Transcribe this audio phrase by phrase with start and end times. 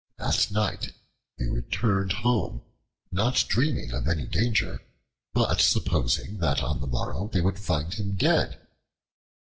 [0.17, 0.93] At night
[1.37, 2.63] they returned home,
[3.11, 4.81] not dreaming of any danger,
[5.31, 8.59] but supposing that on the morrow they would find him dead.